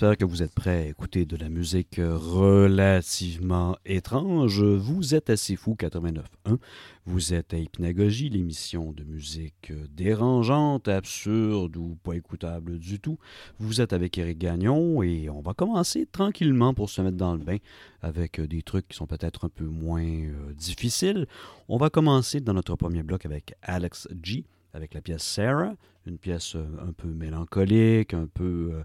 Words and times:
j'espère 0.00 0.16
que 0.16 0.24
vous 0.24 0.44
êtes 0.44 0.54
prêts 0.54 0.84
à 0.84 0.86
écouter 0.86 1.24
de 1.24 1.36
la 1.36 1.48
musique 1.48 1.96
relativement 1.98 3.76
étrange. 3.84 4.62
Vous 4.62 5.16
êtes 5.16 5.28
assez 5.28 5.56
fou 5.56 5.74
89.1. 5.76 6.58
Vous 7.04 7.34
êtes 7.34 7.52
à 7.52 7.58
Hypnagogie, 7.58 8.28
l'émission 8.28 8.92
de 8.92 9.02
musique 9.02 9.72
dérangeante, 9.90 10.86
absurde 10.86 11.76
ou 11.76 11.98
pas 12.04 12.12
écoutable 12.12 12.78
du 12.78 13.00
tout. 13.00 13.18
Vous 13.58 13.80
êtes 13.80 13.92
avec 13.92 14.16
Eric 14.18 14.38
Gagnon 14.38 15.02
et 15.02 15.28
on 15.30 15.40
va 15.40 15.52
commencer 15.52 16.06
tranquillement 16.06 16.74
pour 16.74 16.90
se 16.90 17.02
mettre 17.02 17.16
dans 17.16 17.34
le 17.34 17.42
bain 17.42 17.58
avec 18.00 18.40
des 18.40 18.62
trucs 18.62 18.86
qui 18.86 18.96
sont 18.96 19.08
peut-être 19.08 19.46
un 19.46 19.50
peu 19.50 19.64
moins 19.64 20.06
euh, 20.06 20.52
difficiles. 20.54 21.26
On 21.68 21.76
va 21.76 21.90
commencer 21.90 22.38
dans 22.38 22.54
notre 22.54 22.76
premier 22.76 23.02
bloc 23.02 23.26
avec 23.26 23.54
Alex 23.62 24.06
G 24.22 24.44
avec 24.74 24.94
la 24.94 25.00
pièce 25.00 25.22
Sarah, 25.22 25.74
une 26.06 26.18
pièce 26.18 26.54
euh, 26.54 26.66
un 26.86 26.92
peu 26.92 27.08
mélancolique, 27.08 28.14
un 28.14 28.26
peu, 28.26 28.70
euh, 28.72 28.82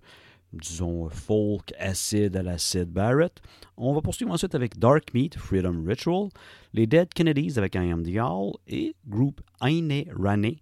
disons, 0.54 1.10
folk, 1.10 1.74
acide 1.80 2.36
à 2.38 2.44
la 2.44 2.58
Barrett. 2.86 3.42
On 3.78 3.94
va 3.94 4.02
poursuivre 4.02 4.32
ensuite 4.32 4.56
avec 4.56 4.78
Dark 4.78 5.14
Meat, 5.14 5.38
Freedom 5.38 5.84
Ritual, 5.86 6.30
les 6.74 6.88
Dead 6.88 7.14
Kennedys 7.14 7.58
avec 7.58 7.76
I 7.76 7.92
Am 7.92 8.04
the 8.04 8.58
et 8.68 8.96
groupe 9.08 9.42
Aine 9.62 10.06
Rane, 10.18 10.56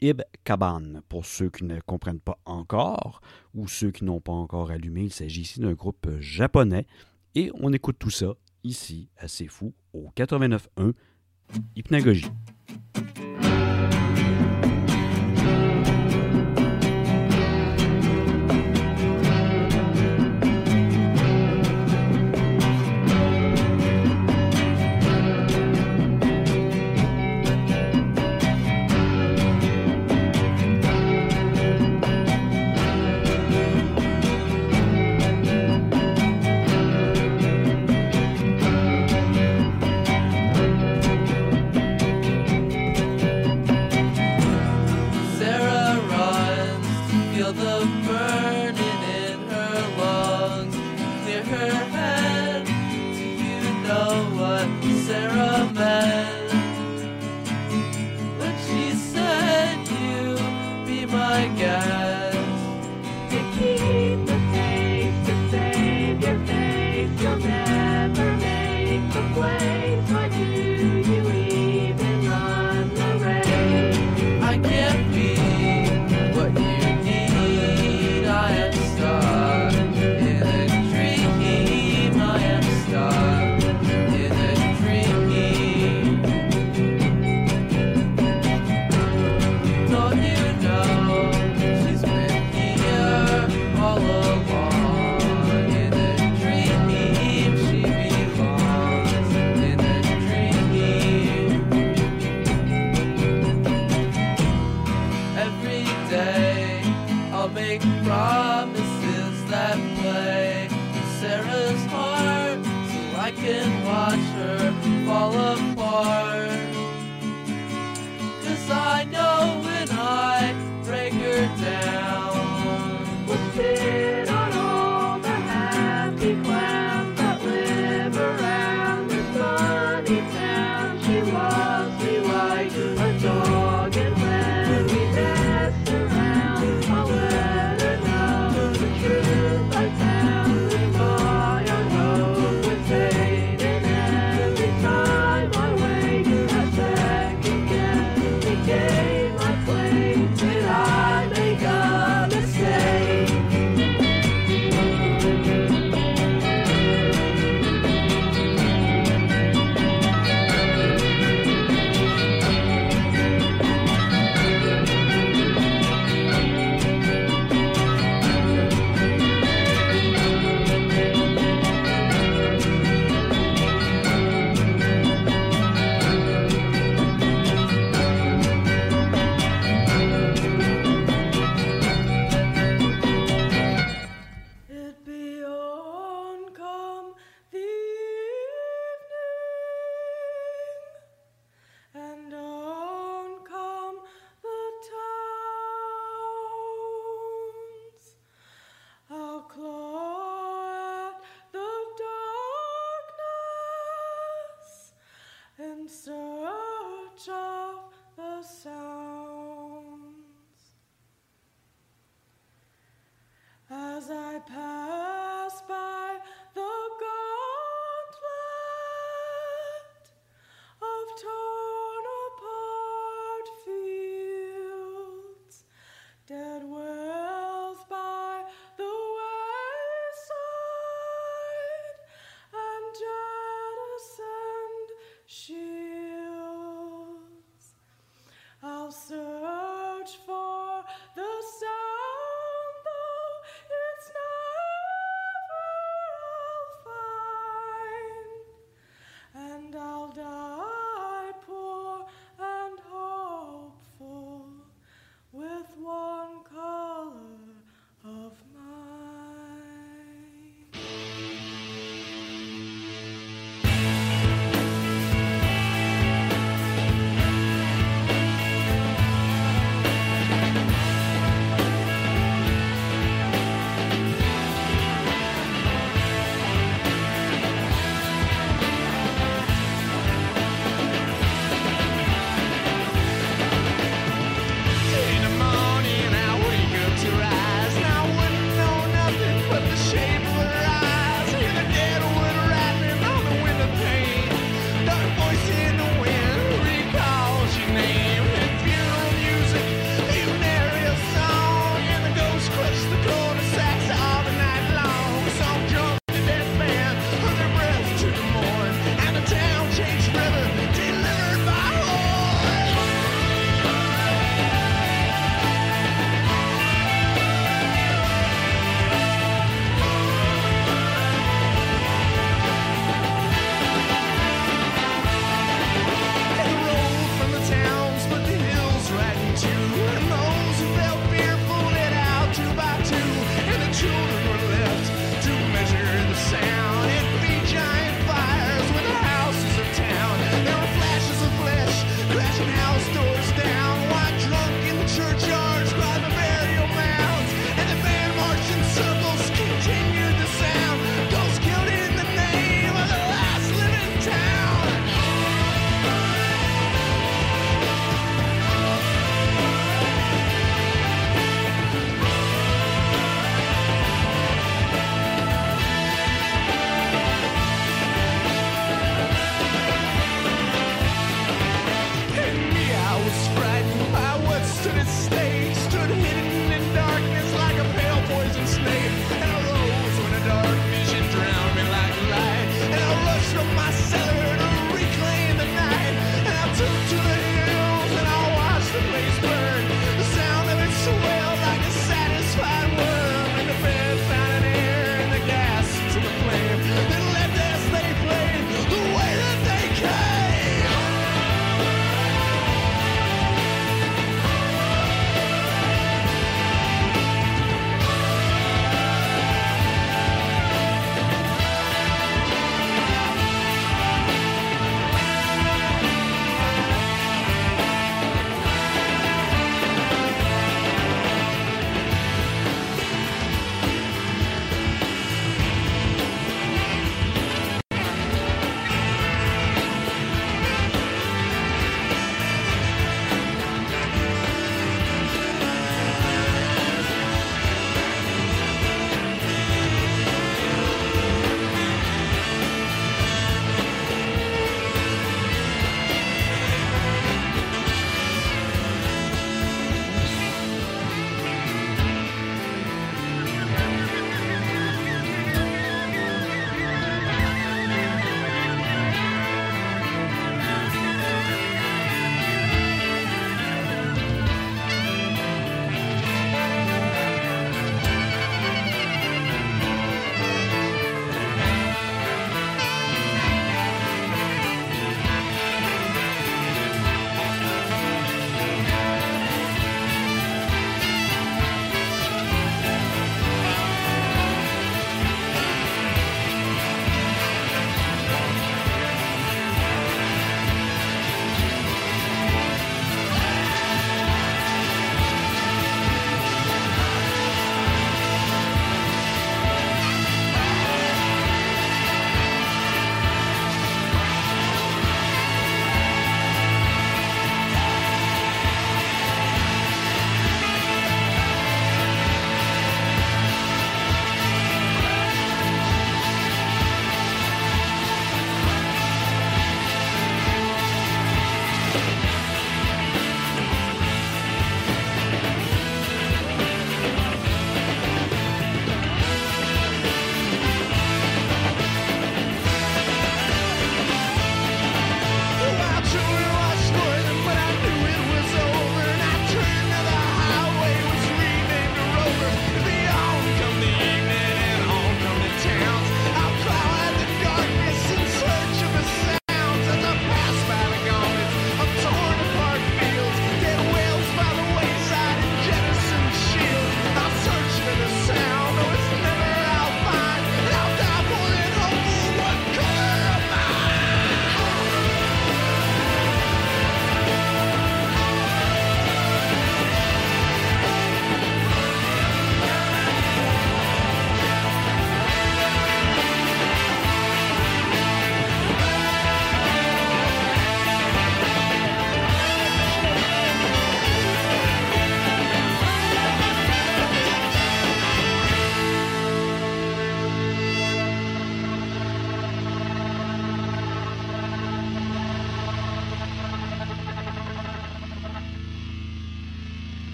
Ib 0.00 0.22
Kaban. 0.44 1.00
Pour 1.08 1.24
ceux 1.24 1.50
qui 1.50 1.64
ne 1.64 1.80
comprennent 1.80 2.20
pas 2.20 2.38
encore 2.44 3.20
ou 3.54 3.68
ceux 3.68 3.90
qui 3.90 4.04
n'ont 4.04 4.20
pas 4.20 4.32
encore 4.32 4.70
allumé, 4.70 5.04
il 5.04 5.12
s'agit 5.12 5.42
ici 5.42 5.60
d'un 5.60 5.72
groupe 5.72 6.08
japonais 6.20 6.86
et 7.34 7.50
on 7.54 7.72
écoute 7.72 7.96
tout 7.98 8.10
ça 8.10 8.34
ici, 8.64 9.08
assez 9.16 9.46
fou, 9.46 9.72
au 9.92 10.10
89.1 10.16 10.92
Hypnagogie. 11.76 12.26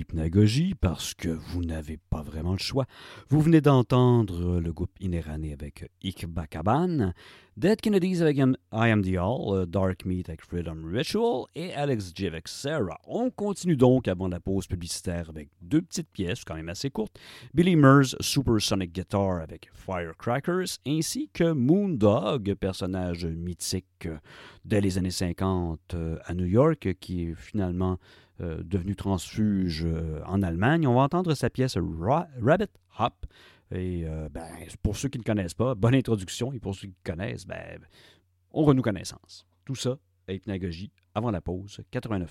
Hypnagogie 0.00 0.74
parce 0.74 1.12
que 1.12 1.28
vous 1.28 1.62
n'avez 1.62 1.98
pas 1.98 2.22
vraiment 2.22 2.52
le 2.52 2.58
choix. 2.58 2.86
Vous 3.28 3.40
venez 3.40 3.60
d'entendre 3.60 4.58
le 4.58 4.72
groupe 4.72 4.92
Inérané 4.98 5.52
avec 5.52 5.90
Ikbakaban, 6.02 7.12
Dead 7.58 7.78
Kennedys 7.82 8.22
avec 8.22 8.38
I 8.38 8.44
Am 8.72 9.02
The 9.02 9.18
All, 9.18 9.66
Dark 9.66 10.06
Meat 10.06 10.30
avec 10.30 10.40
Freedom 10.42 10.78
Ritual 10.86 11.44
et 11.54 11.74
Alex 11.74 12.12
J 12.14 12.28
avec 12.28 12.48
Sarah. 12.48 12.98
On 13.06 13.30
continue 13.30 13.76
donc 13.76 14.08
avant 14.08 14.28
la 14.28 14.40
pause 14.40 14.66
publicitaire 14.66 15.28
avec 15.28 15.50
deux 15.60 15.82
petites 15.82 16.08
pièces 16.08 16.44
quand 16.44 16.54
même 16.54 16.70
assez 16.70 16.88
courtes. 16.88 17.18
Billy 17.52 17.76
Murs 17.76 18.16
Supersonic 18.20 18.92
Guitar 18.92 19.40
avec 19.42 19.68
Firecrackers 19.74 20.78
ainsi 20.86 21.28
que 21.34 21.52
Moondog, 21.52 22.54
personnage 22.54 23.26
mythique 23.26 24.08
dès 24.64 24.80
les 24.80 24.96
années 24.96 25.10
50 25.10 25.94
à 26.24 26.32
New 26.32 26.46
York 26.46 26.94
qui 26.98 27.24
est 27.24 27.34
finalement 27.34 27.98
euh, 28.40 28.62
devenu 28.64 28.96
transfuge 28.96 29.84
euh, 29.84 30.22
en 30.24 30.42
Allemagne. 30.42 30.86
On 30.86 30.94
va 30.94 31.02
entendre 31.02 31.34
sa 31.34 31.50
pièce 31.50 31.76
Rabbit 31.76 32.70
Hop. 32.98 33.26
Et 33.72 34.04
euh, 34.06 34.28
ben, 34.30 34.48
pour 34.82 34.96
ceux 34.96 35.08
qui 35.08 35.18
ne 35.18 35.22
connaissent 35.22 35.54
pas, 35.54 35.74
bonne 35.74 35.94
introduction. 35.94 36.52
Et 36.52 36.58
pour 36.58 36.74
ceux 36.74 36.88
qui 36.88 36.96
connaissent, 37.04 37.46
ben, 37.46 37.80
on 38.52 38.64
renoue 38.64 38.82
connaissance. 38.82 39.46
Tout 39.64 39.74
ça, 39.74 39.98
hypnagogie, 40.28 40.90
avant 41.14 41.30
la 41.30 41.40
pause, 41.40 41.80
89.1. 41.92 42.26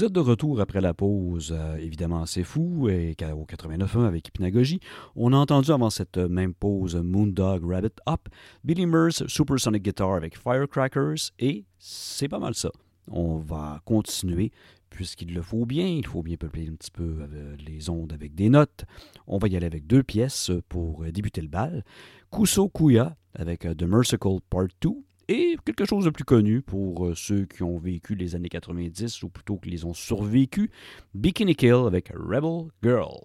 Vous 0.00 0.06
êtes 0.06 0.12
de 0.12 0.20
retour 0.20 0.62
après 0.62 0.80
la 0.80 0.94
pause, 0.94 1.54
euh, 1.54 1.76
évidemment 1.76 2.24
c'est 2.24 2.42
fou, 2.42 2.88
et 2.88 3.14
au 3.34 3.44
89.1 3.44 4.06
avec 4.06 4.28
Hypnagogie. 4.28 4.80
On 5.14 5.34
a 5.34 5.36
entendu 5.36 5.70
avant 5.72 5.90
cette 5.90 6.16
même 6.16 6.54
pause 6.54 6.96
Moondog 6.96 7.70
Rabbit 7.70 7.92
Up, 8.08 8.26
Billy 8.64 8.86
Murs 8.86 9.28
Supersonic 9.28 9.82
Guitar 9.82 10.14
avec 10.14 10.38
Firecrackers, 10.38 11.32
et 11.38 11.66
c'est 11.78 12.28
pas 12.28 12.38
mal 12.38 12.54
ça. 12.54 12.70
On 13.08 13.36
va 13.36 13.82
continuer, 13.84 14.52
puisqu'il 14.88 15.34
le 15.34 15.42
faut 15.42 15.66
bien, 15.66 15.86
il 15.86 16.06
faut 16.06 16.22
bien 16.22 16.36
peupler 16.36 16.66
un 16.66 16.76
petit 16.76 16.90
peu 16.90 17.18
euh, 17.20 17.54
les 17.66 17.90
ondes 17.90 18.14
avec 18.14 18.34
des 18.34 18.48
notes. 18.48 18.86
On 19.26 19.36
va 19.36 19.48
y 19.48 19.56
aller 19.56 19.66
avec 19.66 19.86
deux 19.86 20.02
pièces 20.02 20.50
pour 20.70 21.04
euh, 21.04 21.12
débuter 21.12 21.42
le 21.42 21.48
bal. 21.48 21.84
Kuso 22.32 22.70
Kuya 22.70 23.16
avec 23.34 23.66
euh, 23.66 23.74
The 23.74 23.82
Merciful 23.82 24.40
Part 24.48 24.68
2, 24.80 24.90
et 25.30 25.56
quelque 25.64 25.84
chose 25.84 26.04
de 26.06 26.10
plus 26.10 26.24
connu 26.24 26.60
pour 26.60 27.06
euh, 27.06 27.14
ceux 27.14 27.46
qui 27.46 27.62
ont 27.62 27.78
vécu 27.78 28.16
les 28.16 28.34
années 28.34 28.48
90 28.48 29.22
ou 29.22 29.28
plutôt 29.28 29.58
qui 29.58 29.70
les 29.70 29.84
ont 29.84 29.94
survécu, 29.94 30.70
Bikini 31.14 31.54
Kill 31.54 31.84
avec 31.86 32.08
Rebel 32.08 32.68
Girl. 32.82 33.20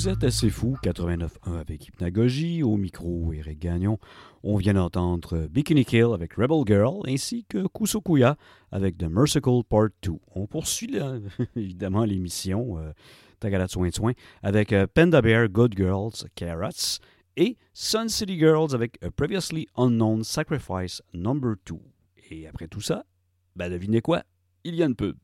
Vous 0.00 0.08
êtes 0.08 0.24
assez 0.24 0.48
fou, 0.48 0.78
89.1 0.82 1.58
avec 1.60 1.88
Hypnagogie, 1.88 2.62
au 2.62 2.78
micro 2.78 3.34
Eric 3.34 3.58
Gagnon. 3.58 3.98
On 4.42 4.56
vient 4.56 4.72
d'entendre 4.72 5.46
Bikini 5.48 5.84
Kill 5.84 6.14
avec 6.14 6.32
Rebel 6.36 6.64
Girl, 6.66 7.02
ainsi 7.06 7.44
que 7.46 7.66
Kusokuya 7.66 8.38
avec 8.72 8.96
The 8.96 9.10
Merciful 9.10 9.62
Part 9.62 9.90
2. 10.00 10.12
On 10.34 10.46
poursuit 10.46 10.96
évidemment 11.54 12.06
l'émission 12.06 12.78
euh, 12.78 12.92
Tagada 13.40 13.68
Soin 13.68 13.90
Soin 13.90 14.12
avec 14.42 14.72
euh, 14.72 14.86
Panda 14.86 15.20
Bear, 15.20 15.50
Good 15.50 15.74
Girls, 15.76 16.24
Carrots 16.34 16.98
et 17.36 17.58
Sun 17.74 18.08
City 18.08 18.38
Girls 18.38 18.74
avec 18.74 18.96
A 19.04 19.10
Previously 19.10 19.66
Unknown 19.76 20.24
Sacrifice 20.24 21.02
Number 21.12 21.56
2. 21.66 21.74
Et 22.30 22.48
après 22.48 22.68
tout 22.68 22.80
ça, 22.80 23.04
ben 23.54 23.70
devinez 23.70 24.00
quoi? 24.00 24.22
Il 24.64 24.76
y 24.76 24.82
a 24.82 24.86
une 24.86 24.96
pub. 24.96 25.18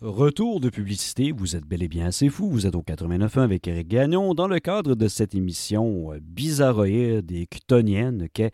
Retour 0.00 0.60
de 0.60 0.70
publicité, 0.70 1.30
vous 1.30 1.56
êtes 1.56 1.66
bel 1.66 1.82
et 1.82 1.88
bien 1.88 2.06
assez 2.06 2.30
fou, 2.30 2.48
vous 2.48 2.66
êtes 2.66 2.74
au 2.74 2.80
89.1 2.80 3.40
avec 3.40 3.68
Eric 3.68 3.86
Gagnon 3.86 4.32
dans 4.32 4.48
le 4.48 4.58
cadre 4.58 4.94
de 4.94 5.08
cette 5.08 5.34
émission 5.34 6.14
euh, 6.14 6.20
bizarroïde 6.22 7.30
et 7.30 7.46
cutonienne 7.46 8.26
qu'est 8.32 8.52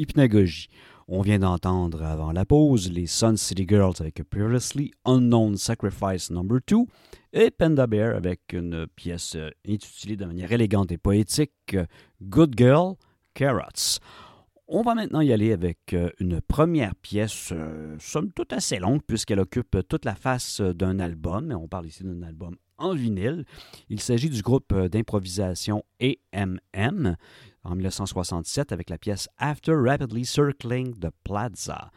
Hypnagogie. 0.00 0.66
On 1.06 1.20
vient 1.20 1.38
d'entendre 1.38 2.02
avant 2.02 2.32
la 2.32 2.44
pause 2.44 2.90
les 2.90 3.06
Sun 3.06 3.36
City 3.36 3.64
Girls 3.68 3.94
avec 4.00 4.24
Previously 4.28 4.90
Unknown 5.04 5.56
Sacrifice 5.56 6.32
No. 6.32 6.42
2 6.42 6.76
et 7.32 7.52
Panda 7.52 7.86
Bear 7.86 8.16
avec 8.16 8.40
une 8.52 8.88
pièce 8.88 9.36
euh, 9.36 9.50
intitulée 9.68 10.16
de 10.16 10.24
manière 10.24 10.50
élégante 10.50 10.90
et 10.90 10.98
poétique 10.98 11.76
Good 12.20 12.54
Girl 12.58 12.96
Carrots. 13.34 14.00
On 14.70 14.82
va 14.82 14.94
maintenant 14.94 15.22
y 15.22 15.32
aller 15.32 15.54
avec 15.54 15.94
euh, 15.94 16.10
une 16.20 16.42
première 16.42 16.94
pièce, 16.94 17.52
euh, 17.52 17.96
somme 17.98 18.30
toute 18.32 18.52
assez 18.52 18.78
longue, 18.78 19.00
puisqu'elle 19.02 19.40
occupe 19.40 19.78
toute 19.88 20.04
la 20.04 20.14
face 20.14 20.60
euh, 20.60 20.74
d'un 20.74 21.00
album. 21.00 21.56
On 21.58 21.66
parle 21.66 21.86
ici 21.86 22.04
d'un 22.04 22.22
album 22.22 22.54
en 22.76 22.92
vinyle. 22.92 23.46
Il 23.88 23.98
s'agit 23.98 24.28
du 24.28 24.42
groupe 24.42 24.74
d'improvisation 24.74 25.84
AMM 26.02 27.16
en 27.64 27.74
1967 27.74 28.70
avec 28.70 28.90
la 28.90 28.98
pièce 28.98 29.26
After 29.38 29.72
Rapidly 29.74 30.26
Circling 30.26 30.98
the 30.98 31.08
Plaza. 31.24 31.90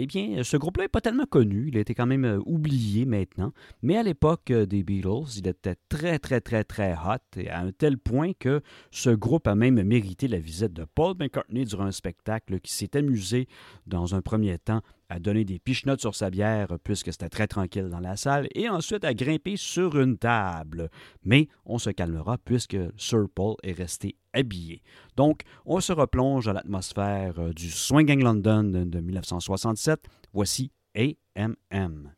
Eh 0.00 0.06
bien, 0.06 0.44
ce 0.44 0.56
groupe-là 0.56 0.84
n'est 0.84 0.88
pas 0.88 1.00
tellement 1.00 1.26
connu, 1.26 1.66
il 1.66 1.76
a 1.76 1.80
été 1.80 1.92
quand 1.92 2.06
même 2.06 2.24
euh, 2.24 2.38
oublié 2.46 3.04
maintenant, 3.04 3.52
mais 3.82 3.96
à 3.96 4.04
l'époque 4.04 4.52
euh, 4.52 4.64
des 4.64 4.84
Beatles, 4.84 5.38
il 5.38 5.48
était 5.48 5.74
très, 5.88 6.20
très, 6.20 6.40
très, 6.40 6.62
très 6.62 6.92
hot, 6.92 7.40
à 7.50 7.58
un 7.62 7.72
tel 7.72 7.98
point 7.98 8.30
que 8.38 8.60
ce 8.92 9.10
groupe 9.10 9.48
a 9.48 9.56
même 9.56 9.82
mérité 9.82 10.28
la 10.28 10.38
visite 10.38 10.72
de 10.72 10.84
Paul 10.84 11.16
McCartney 11.18 11.64
durant 11.64 11.86
un 11.86 11.90
spectacle 11.90 12.60
qui 12.60 12.72
s'est 12.72 12.96
amusé 12.96 13.48
dans 13.88 14.14
un 14.14 14.22
premier 14.22 14.56
temps 14.58 14.82
à 15.08 15.18
donner 15.18 15.44
des 15.44 15.58
pichenottes 15.58 16.00
sur 16.00 16.14
sa 16.14 16.30
bière 16.30 16.68
puisque 16.82 17.12
c'était 17.12 17.28
très 17.28 17.46
tranquille 17.46 17.88
dans 17.88 18.00
la 18.00 18.16
salle 18.16 18.48
et 18.54 18.68
ensuite 18.68 19.04
à 19.04 19.14
grimper 19.14 19.56
sur 19.56 19.98
une 19.98 20.18
table. 20.18 20.90
Mais 21.24 21.48
on 21.64 21.78
se 21.78 21.90
calmera 21.90 22.38
puisque 22.38 22.76
Sir 22.96 23.26
Paul 23.34 23.56
est 23.62 23.72
resté 23.72 24.16
habillé. 24.32 24.82
Donc, 25.16 25.42
on 25.64 25.80
se 25.80 25.92
replonge 25.92 26.48
à 26.48 26.52
l'atmosphère 26.52 27.38
euh, 27.38 27.52
du 27.52 27.70
Swinging 27.70 28.22
London 28.22 28.64
de 28.64 29.00
1967. 29.00 30.06
Voici 30.32 30.70
AMM. 30.94 32.17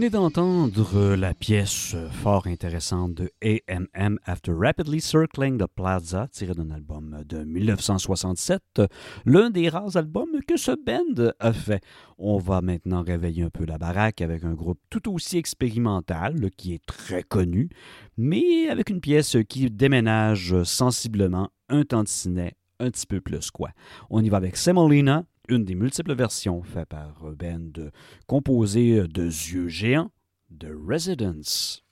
Venez 0.00 0.08
d'entendre 0.08 1.14
la 1.14 1.34
pièce 1.34 1.94
fort 2.22 2.46
intéressante 2.46 3.12
de 3.12 3.30
AMM 3.44 4.18
After 4.24 4.50
Rapidly 4.50 4.98
Circling 4.98 5.58
the 5.58 5.66
Plaza, 5.66 6.26
tirée 6.32 6.54
d'un 6.54 6.70
album 6.70 7.22
de 7.28 7.44
1967, 7.44 8.80
l'un 9.26 9.50
des 9.50 9.68
rares 9.68 9.98
albums 9.98 10.40
que 10.48 10.56
ce 10.56 10.70
band 10.70 11.32
a 11.38 11.52
fait. 11.52 11.82
On 12.16 12.38
va 12.38 12.62
maintenant 12.62 13.02
réveiller 13.02 13.42
un 13.42 13.50
peu 13.50 13.66
la 13.66 13.76
baraque 13.76 14.22
avec 14.22 14.42
un 14.44 14.54
groupe 14.54 14.80
tout 14.88 15.12
aussi 15.12 15.36
expérimental, 15.36 16.48
qui 16.56 16.72
est 16.72 16.86
très 16.86 17.22
connu, 17.22 17.68
mais 18.16 18.70
avec 18.70 18.88
une 18.88 19.02
pièce 19.02 19.36
qui 19.50 19.70
déménage 19.70 20.62
sensiblement 20.62 21.50
un 21.68 21.84
tantinet 21.84 22.54
un 22.78 22.90
petit 22.90 23.06
peu 23.06 23.20
plus 23.20 23.50
quoi. 23.50 23.68
On 24.08 24.24
y 24.24 24.30
va 24.30 24.38
avec 24.38 24.56
Semolina, 24.56 25.26
une 25.50 25.64
des 25.64 25.74
multiples 25.74 26.14
versions 26.14 26.62
faites 26.62 26.88
par 26.88 27.24
band 27.36 27.90
composée 28.26 29.06
de 29.08 29.24
yeux 29.24 29.68
géants 29.68 30.10
de 30.50 30.72
Residence. 30.72 31.84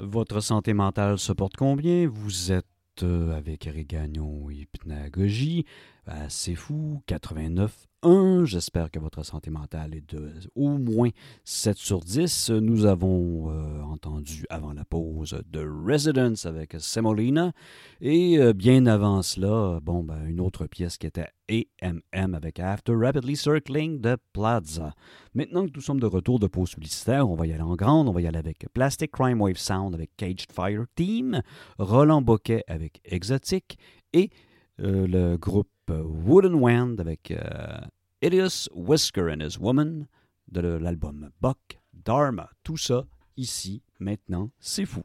Votre 0.00 0.38
santé 0.40 0.74
mentale 0.74 1.18
se 1.18 1.32
porte 1.32 1.56
combien? 1.56 2.08
Vous 2.08 2.52
êtes 2.52 2.66
euh, 3.02 3.36
avec 3.36 3.66
Eric 3.66 3.96
Hypnagogie. 4.48 5.64
C'est 6.28 6.54
fou, 6.54 7.02
89.1. 7.06 8.44
J'espère 8.44 8.90
que 8.90 8.98
votre 8.98 9.24
santé 9.24 9.50
mentale 9.50 9.94
est 9.94 10.14
de 10.14 10.32
au 10.54 10.78
moins 10.78 11.10
7 11.44 11.76
sur 11.76 12.00
10. 12.00 12.50
Nous 12.50 12.86
avons 12.86 13.50
euh, 13.50 13.82
entendu 13.82 14.46
avant 14.48 14.72
la 14.72 14.84
pause 14.84 15.38
The 15.52 15.60
Residence 15.86 16.46
avec 16.46 16.76
Semolina. 16.78 17.52
Et 18.00 18.38
euh, 18.38 18.52
bien 18.54 18.86
avant 18.86 19.22
cela, 19.22 19.80
bon, 19.82 20.02
ben, 20.02 20.24
une 20.26 20.40
autre 20.40 20.66
pièce 20.66 20.96
qui 20.96 21.06
était 21.06 21.28
AMM 21.50 22.34
avec 22.34 22.58
After 22.58 22.94
Rapidly 22.94 23.36
Circling 23.36 24.00
de 24.00 24.16
Plaza. 24.32 24.94
Maintenant 25.34 25.66
que 25.66 25.72
nous 25.74 25.82
sommes 25.82 26.00
de 26.00 26.06
retour 26.06 26.38
de 26.38 26.46
pause 26.46 26.74
publicitaire, 26.74 27.28
on 27.28 27.34
va 27.34 27.46
y 27.46 27.52
aller 27.52 27.62
en 27.62 27.76
grande. 27.76 28.08
On 28.08 28.12
va 28.12 28.22
y 28.22 28.26
aller 28.26 28.38
avec 28.38 28.66
Plastic 28.72 29.10
Crime 29.10 29.40
Wave 29.40 29.58
Sound 29.58 29.94
avec 29.94 30.10
Caged 30.16 30.52
Fire 30.52 30.84
Team, 30.94 31.42
Roland 31.78 32.22
Boquet 32.22 32.64
avec 32.66 33.00
Exotic 33.04 33.78
et 34.14 34.30
le 34.78 35.36
groupe 35.36 35.68
Wooden 35.88 36.54
Wand 36.54 36.96
avec 36.98 37.30
euh, 37.30 37.80
Idios 38.22 38.68
Whisker 38.74 39.30
and 39.30 39.40
His 39.40 39.58
Woman 39.58 40.06
de 40.48 40.60
l'album 40.60 41.30
Buck 41.40 41.78
Dharma. 41.92 42.50
Tout 42.62 42.76
ça 42.76 43.04
ici, 43.36 43.82
maintenant, 43.98 44.50
c'est 44.58 44.86
fou. 44.86 45.02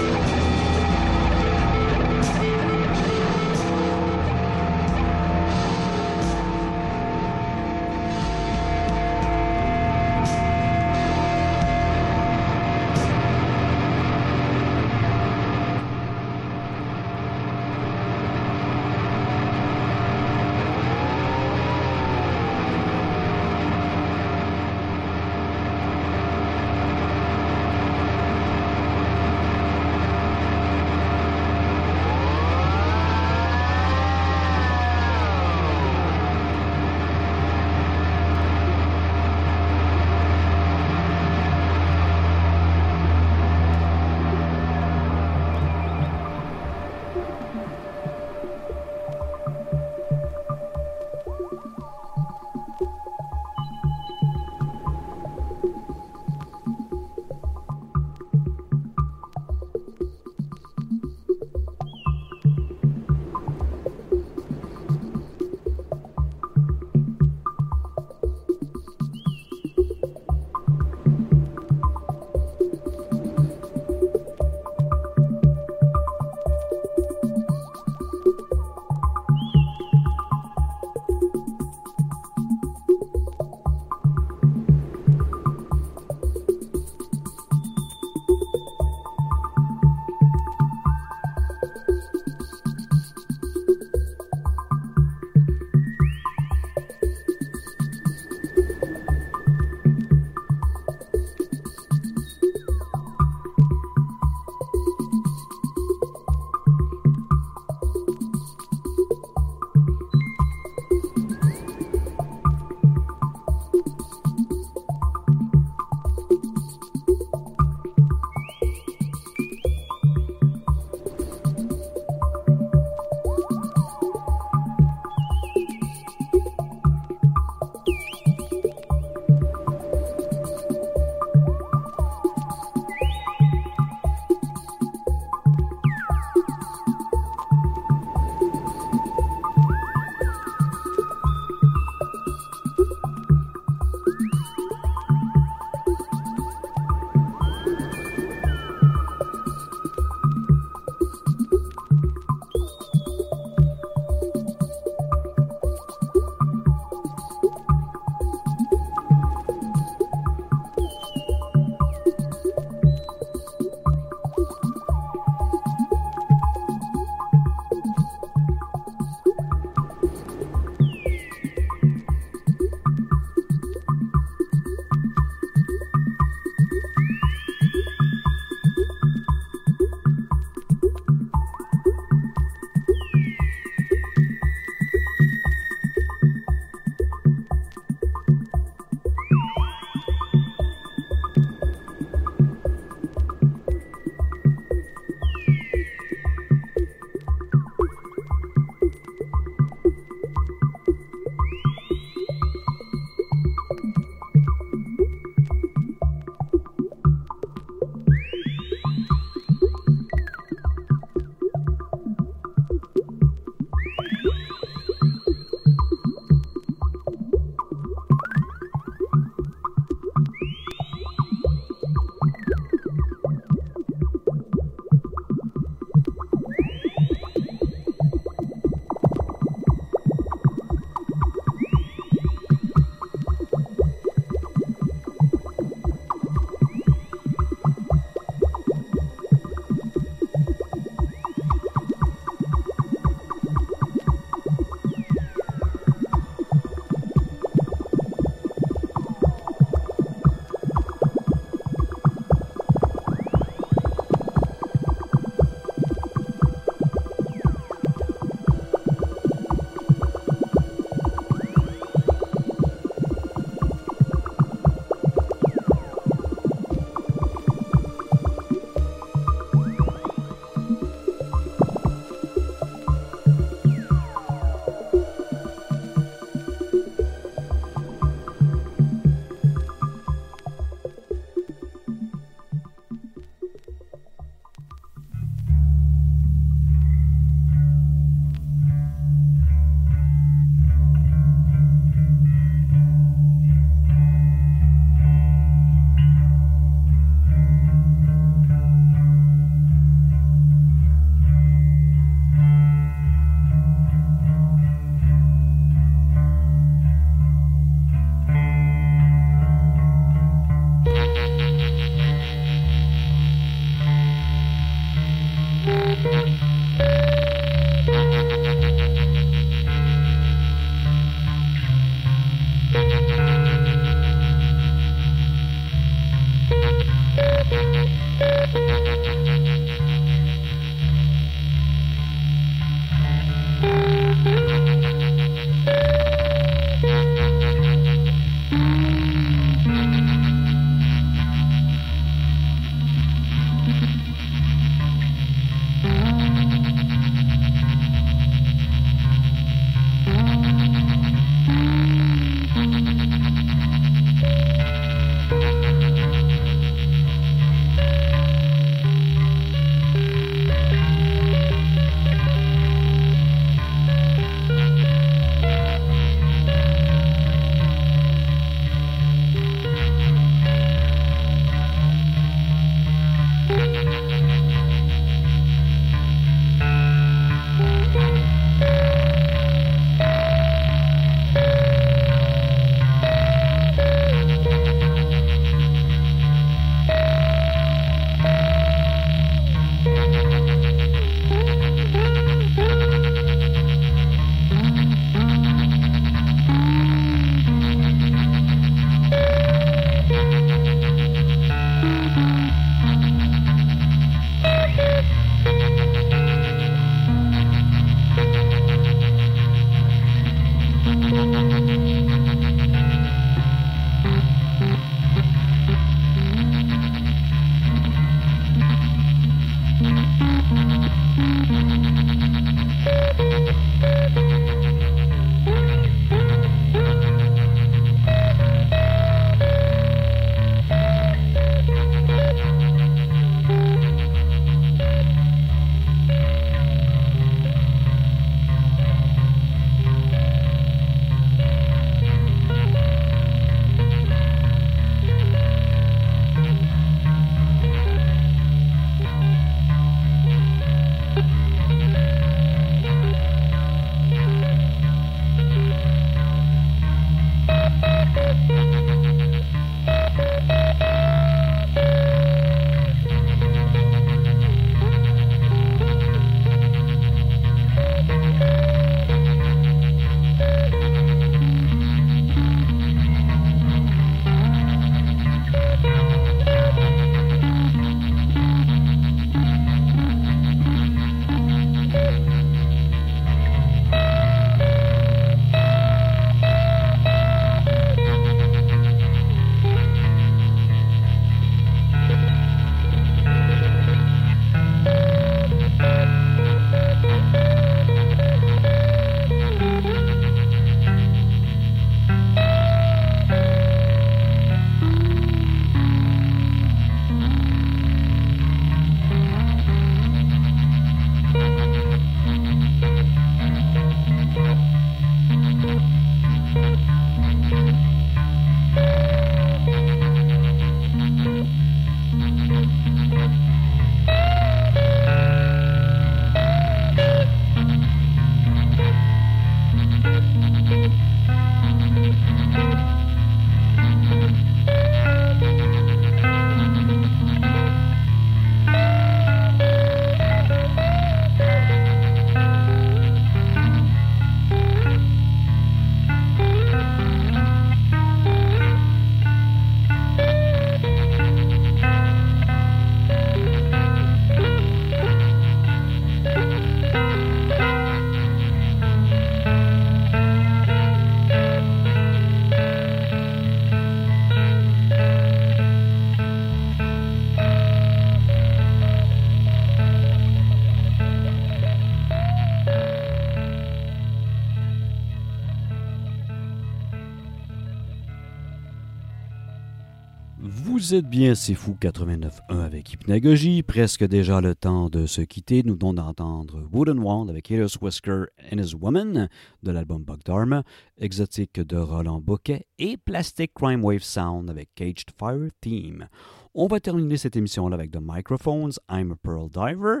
Vous 580.90 580.96
êtes 580.96 581.08
bien, 581.08 581.36
c'est 581.36 581.54
fou 581.54 581.76
89.1 581.80 582.62
avec 582.62 582.92
Hypnagogie. 582.92 583.62
Presque 583.62 584.02
déjà 584.02 584.40
le 584.40 584.56
temps 584.56 584.88
de 584.88 585.06
se 585.06 585.20
quitter. 585.20 585.62
Nous 585.62 585.74
venons 585.74 585.94
d'entendre 585.94 586.68
Wooden 586.72 586.98
Wand 586.98 587.28
avec 587.28 587.48
Helios 587.48 587.78
Whisker 587.80 588.24
and 588.52 588.58
His 588.58 588.74
Woman 588.74 589.28
de 589.62 589.70
l'album 589.70 590.02
Bug 590.02 590.18
Dharma, 590.24 590.64
Exotique 590.98 591.60
de 591.60 591.76
Roland 591.76 592.20
Bouquet 592.20 592.66
et 592.80 592.96
Plastic 592.96 593.54
Crime 593.54 593.84
Wave 593.84 594.02
Sound 594.02 594.50
avec 594.50 594.70
Caged 594.74 595.12
Fire 595.16 595.50
Theme. 595.60 596.08
On 596.54 596.66
va 596.66 596.80
terminer 596.80 597.18
cette 597.18 597.36
émission-là 597.36 597.76
avec 597.76 597.92
The 597.92 598.00
Microphones, 598.02 598.72
I'm 598.90 599.12
a 599.12 599.16
Pearl 599.22 599.48
Diver, 599.48 600.00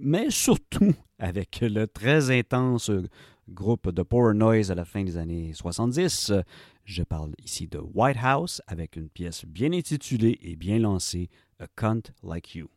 mais 0.00 0.30
surtout 0.30 0.94
avec 1.18 1.60
le 1.60 1.86
très 1.86 2.30
intense 2.36 2.90
groupe 3.48 3.90
de 3.90 4.02
Power 4.02 4.34
Noise 4.34 4.70
à 4.70 4.74
la 4.74 4.84
fin 4.84 5.04
des 5.04 5.16
années 5.16 5.52
70. 5.52 6.32
Je 6.84 7.02
parle 7.02 7.32
ici 7.44 7.68
de 7.68 7.78
White 7.78 8.16
House 8.22 8.62
avec 8.66 8.96
une 8.96 9.08
pièce 9.08 9.44
bien 9.44 9.72
intitulée 9.72 10.38
et 10.42 10.56
bien 10.56 10.78
lancée, 10.78 11.28
A 11.58 11.66
Cunt 11.76 12.02
Like 12.22 12.54
You. 12.54 12.68